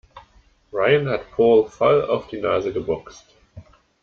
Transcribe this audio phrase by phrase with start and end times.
[0.73, 3.35] Rayen hat Paul voll auf die Nase geboxt.